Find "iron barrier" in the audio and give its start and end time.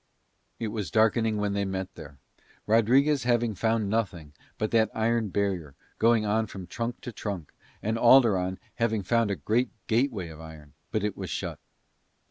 4.95-5.75